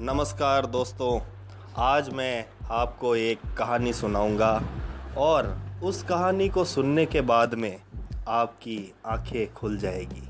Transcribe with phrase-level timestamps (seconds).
[0.00, 1.20] नमस्कार दोस्तों,
[1.76, 4.62] आज मैं आपको एक कहानी सुनाऊँगा
[5.16, 7.80] और उस कहानी को सुनने के बाद में
[8.28, 10.22] आपकी आँखें खुल जाएगी।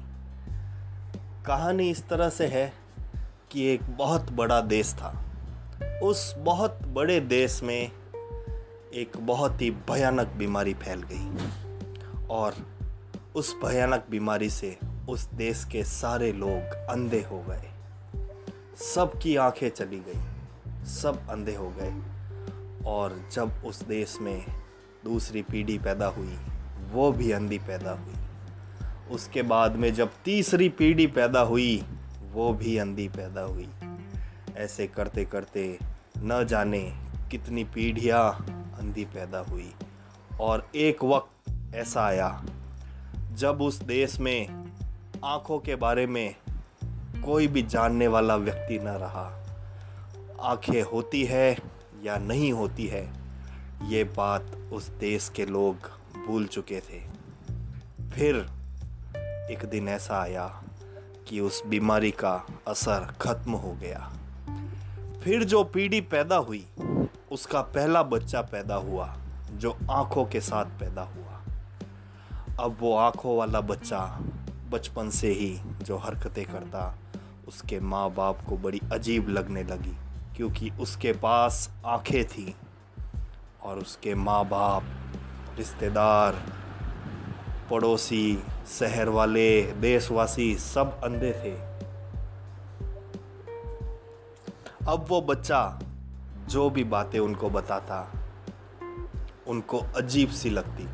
[1.47, 2.73] कहानी इस तरह से है
[3.51, 5.25] कि एक बहुत बड़ा देश था।
[6.03, 7.91] उस बहुत बड़े देश में
[8.95, 11.31] एक बहुत ही भयानक बीमारी फैल गई
[12.31, 12.55] और
[13.35, 14.79] उस भयानक बीमारी से
[15.09, 17.71] उस देश के सारे लोग अंधे हो गए।
[18.79, 20.21] सबकी आँखें चली गई,
[20.87, 21.93] सब अंधे हो गए।
[22.87, 24.45] और जब उस देश में
[25.05, 26.39] दूसरी पीढ़ी पैदा हुई,
[26.93, 28.15] वो भी अंधी पैदा हुई।
[29.11, 31.85] उसके बाद में जब तीसरी पीढ़ी पैदा हुई,
[32.33, 33.69] वो भी अंधी पैदा हुई।
[34.57, 35.79] ऐसे करते करते
[36.19, 36.93] न जाने
[37.31, 38.33] कितनी पीढ़ियाँ
[38.79, 39.73] अंधी पैदा हुई।
[40.41, 42.45] और एक वक्त ऐसा आया,
[43.33, 44.73] जब उस देश में
[45.25, 46.35] आँखों के बारे में
[47.29, 49.45] कोई भी जानने वाला व्यक्ति न रहा।
[50.43, 51.59] आँखें होती है
[52.03, 53.13] या नहीं होती है,
[53.85, 55.77] ये बात उस देश के लोग
[56.27, 57.01] भूल चुके थे।
[58.11, 58.37] फिर
[59.51, 60.63] एक दिन ऐसा आया
[61.29, 64.13] कि उस बीमारी का असर खत्म हो गया।
[65.25, 66.67] फिर जो पीढ़ी पैदा हुई,
[67.33, 69.17] उसका पहला बच्चा पैदा हुआ,
[69.53, 71.43] जो आँखों के साथ पैदा हुआ।
[72.65, 74.21] अब वो आँखों वाला बच्चा
[74.71, 76.99] बचपन से ही जो हरकतें करता
[77.49, 79.95] उसके माँ बाप को बड़ी अजीब लगने लगी,
[80.37, 82.53] क्योंकि उसके पास आँखें थीं
[83.63, 84.83] और उसके माँ बाप
[85.59, 86.43] रिश्तेदार,
[87.71, 88.39] पड़ोसी,
[88.79, 91.55] शहर वाले, देशवासी सब अंधे थे।
[94.87, 95.81] अब वो बच्चा
[96.49, 98.07] जो भी बातें उनको बताता,
[99.47, 100.89] उनको अजीब सी लगती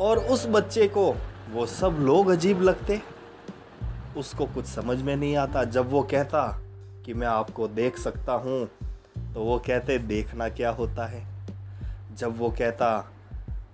[0.00, 1.14] और उस बच्चे को
[1.50, 3.00] वो सब लोग अजीब लगते।
[4.16, 6.60] उसको कुछ समझ में नहीं आता। जब वो कहता
[7.06, 8.68] कि मैं आपको देख सकता हूँ
[9.34, 11.26] तो वो कहते, देखना क्या होता है?
[12.16, 13.12] जब वो कहता,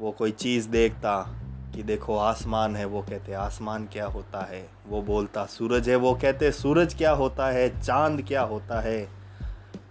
[0.00, 1.34] वो कोई चीज़ देखता
[1.74, 4.68] कि देखो, आसमान है, वो कहते, आसमान क्या होता है?
[4.88, 7.80] वो बोलता, सूरज है। वो कहते, सूरज क्या होता है?
[7.80, 9.08] चाँद क्या होता है?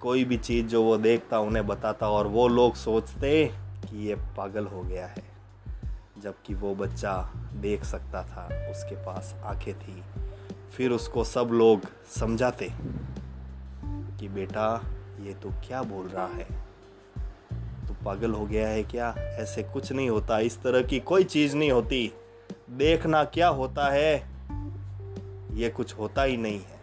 [0.01, 3.45] कोई भी चीज़ जो वो देखता, उन्हें बताता, और वो लोग सोचते
[3.89, 5.23] कि ये पागल हो गया है।
[6.17, 10.03] जबकि वो बच्चा देख सकता था, उसके पास आँखें थी।
[10.73, 11.81] फिर उसको सब लोग
[12.15, 12.71] समझाते
[14.19, 14.83] कि बेटा,
[15.21, 16.47] ये तो क्या बोल रहा है?
[17.87, 19.15] तू पागल हो गया है क्या?
[19.17, 22.13] ऐसे कुछ नहीं होता। इस तरह की कोई चीज़ नहीं होती।
[22.69, 24.15] देखना क्या होता है,
[25.55, 26.77] ये कुछ होता ही नहीं है।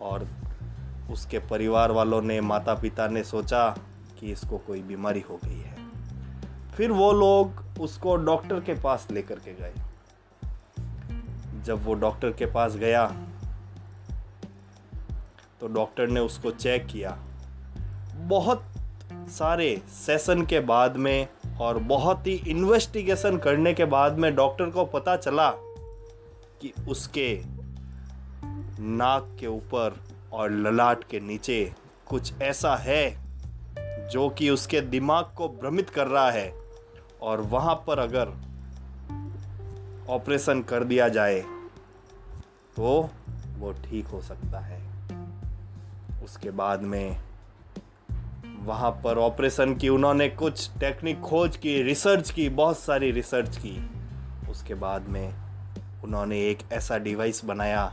[0.00, 0.28] और
[1.12, 3.78] उसके परिवार वालों ने माता पिता ने सोचा
[4.20, 5.76] कि इसको कोई बीमारी हो गई है।
[6.76, 9.74] फिर वो लोग उसको डॉक्टर के पास लेकर के गए।
[11.64, 13.06] जब वो डॉक्टर के पास गया
[15.60, 17.10] तो डॉक्टर ने उसको चेक किया।
[18.16, 18.62] बहुत
[19.28, 21.28] सारे सेशन के बाद में
[21.60, 25.50] और बहुत ही इन्वेस्टिगेशन करने के बाद में डॉक्टर को पता चला
[26.60, 27.42] कि उसके
[28.82, 29.96] नाक के ऊपर
[30.32, 31.72] और ललाट के नीचे
[32.06, 33.04] कुछ ऐसा है
[34.08, 36.52] जो कि उसके दिमाग को भ्रमित कर रहा है।
[37.22, 38.32] और वहाँ पर अगर
[40.10, 41.40] ऑपरेशन कर दिया जाए
[42.76, 43.08] तो
[43.58, 44.78] वो ठीक हो सकता है।
[46.24, 47.20] उसके बाद में
[48.62, 53.78] वहाँ पर ऑपरेशन की उन्होंने कुछ टेक्निक खोज की, रिसर्च की, बहुत सारी रिसर्च की।
[54.50, 55.34] उसके बाद में
[56.04, 57.92] उन्होंने एक ऐसा डिवाइस बनाया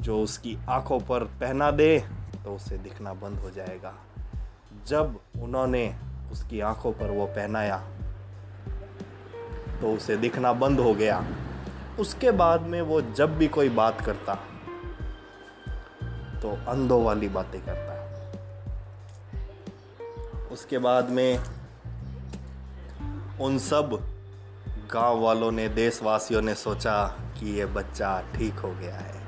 [0.00, 1.98] जो उसकी आँखों पर पहना दे
[2.44, 3.94] तो उसे दिखना बंद हो जाएगा।
[4.86, 5.94] जब उन्होंने
[6.32, 7.76] उसकी आँखों पर वो पहनाया
[9.84, 11.24] तो उसे दिखना बंद हो गया।
[11.98, 14.34] उसके बाद में वो जब भी कोई बात करता
[16.42, 17.92] तो अंधों वाली बातें करता।
[20.52, 21.40] उसके बाद में
[23.40, 23.90] उन सब
[24.92, 27.06] गाँव वालों ने, देशवासियों ने सोचा
[27.38, 29.20] कि ये बच्चा ठीक हो गया है।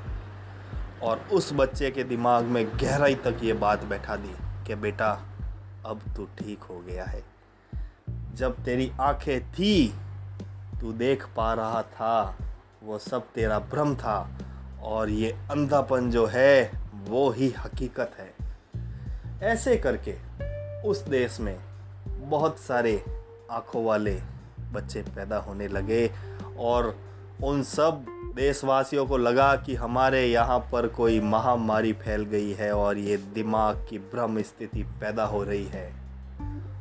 [1.03, 4.35] और उस बच्चे के दिमाग में गहराई तक ये बात बैठा दी
[4.67, 5.11] कि बेटा,
[5.85, 7.23] अब तू ठीक हो गया है।
[8.33, 9.93] जब तेरी आँखें थी
[10.81, 12.37] तू देख पा रहा था,
[12.83, 14.29] वो सब तेरा भ्रम था,
[14.83, 16.71] और ये अंधापन जो है,
[17.07, 18.33] वो ही हकीकत है।
[19.41, 20.15] ऐसे करके
[20.87, 21.59] उस देश में
[22.07, 23.05] बहुत सारे
[23.51, 24.21] आँखों वाले
[24.71, 26.11] बच्चे पैदा होने लगे,
[26.57, 26.95] और
[27.43, 32.97] उन सब देशवासियों को लगा कि हमारे यहाँ पर कोई महामारी फैल गई है, और
[32.97, 35.93] ये दिमाग की भ्रम स्थिति पैदा हो रही है।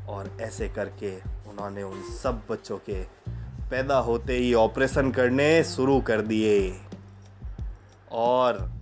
[0.09, 3.27] और ऐसे करके उन्होंने उन सब बच्चों के
[3.71, 6.81] पैदा होते ही ऑपरेशन करने शुरू कर दिए।
[8.13, 8.73] और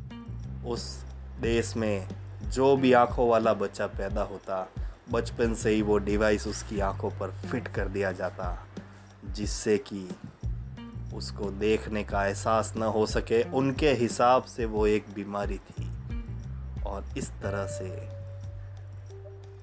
[0.67, 1.05] उस
[1.41, 2.09] देश में
[2.45, 4.69] जो भी आँखों वाला बच्चा पैदा होता,
[5.13, 8.67] बचपन से ही वो डिवाइस उसकी आँखों पर फिट कर दिया जाता,
[9.31, 10.09] जिससे कि
[11.15, 15.91] उसको देखने का एहसास न हो सके। उनके हिसाब से वो एक बीमारी थी।
[16.83, 18.09] और इस तरह से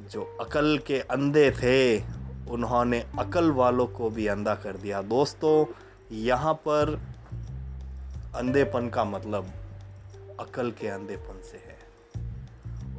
[0.10, 2.00] जो अकल के अंधे थे
[2.50, 5.66] उन्होंने अकल वालों को भी अंधा कर दिया। दोस्तों,
[6.12, 7.02] यहाँ पर
[8.36, 9.52] अंधेपन का मतलब
[10.40, 11.82] अकल के अंधेपन से है।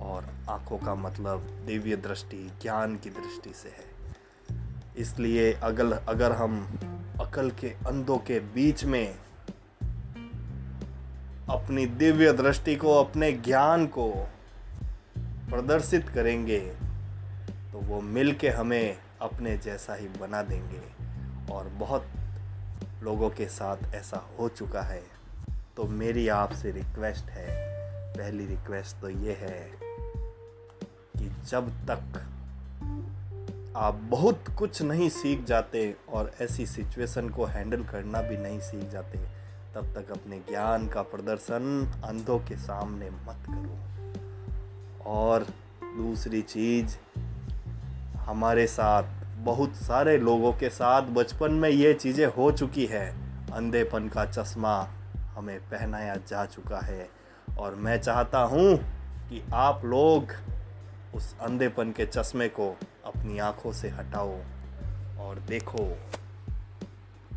[0.00, 3.92] और आँखों का मतलब दिव्य दृष्टि, ज्ञान की दृष्टि से है।
[4.96, 6.78] इसलिए अगल, अगर हम
[7.20, 9.14] अकल के अंधों के बीच में
[11.50, 14.28] अपनी दिव्य दृष्टि को, अपने ज्ञान को
[15.50, 16.60] प्रदर्शित करेंगे
[17.72, 20.82] तो वो मिल के हमें अपने जैसा ही बना देंगे।
[21.52, 22.06] और बहुत
[23.02, 25.02] लोगों के साथ ऐसा हो चुका है।
[25.76, 27.46] तो मेरी आपसे रिक्वेस्ट है,
[28.12, 29.70] पहली रिक्वेस्ट तो ये है
[31.16, 32.28] कि जब तक
[33.76, 38.90] आप बहुत कुछ नहीं सीख जाते और ऐसी सिचुएशन को हैंडल करना भी नहीं सीख
[38.90, 39.18] जाते,
[39.74, 43.78] तब तक अपने ज्ञान का प्रदर्शन अंधों के सामने मत करो।
[45.10, 45.46] और
[45.82, 46.96] दूसरी चीज़
[48.22, 49.02] हमारे साथ,
[49.36, 53.08] बहुत सारे लोगों के साथ बचपन में ये चीज़ें हो चुकी है।
[53.52, 54.76] अंधेपन का चश्मा
[55.34, 57.08] हमें पहनाया जा चुका है
[57.58, 58.76] और मैं चाहता हूँ
[59.28, 60.32] कि आप लोग
[61.14, 62.68] उस अंधेपन के चश्मे को
[63.04, 64.36] अपनी आँखों से हटाओ
[65.20, 65.84] और देखो,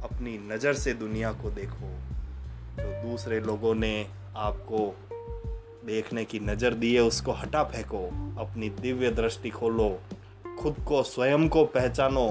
[0.03, 1.91] अपनी नज़र से दुनिया को देखो।
[2.77, 4.79] जो दूसरे लोगों ने आपको
[5.85, 8.05] देखने की नज़र दी है, उसको हटा फेंको,
[8.41, 9.89] अपनी दिव्य दृष्टि खोलो।
[10.61, 12.29] खुद को, स्वयं को पहचानो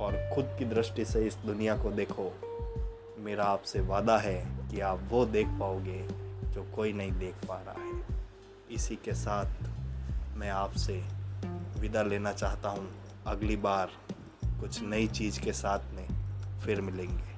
[0.00, 2.32] और खुद की दृष्टि से इस दुनिया को देखो।
[3.18, 6.08] मेरा आपसे वादा है कि आप वो देख पाओगे
[6.44, 8.04] जो कोई नहीं देख पा रहा है।
[8.70, 9.46] इसी के साथ
[10.36, 11.04] मैं आपसे
[11.78, 12.90] विदा लेना चाहता हूँ।
[13.26, 13.90] अगली बार
[14.44, 16.08] कुछ नई चीज़ के साथ में
[16.60, 17.29] फिर मिलेंगे।